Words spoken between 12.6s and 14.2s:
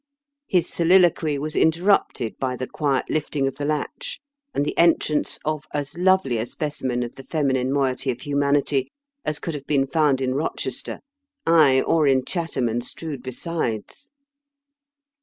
and Strood besides.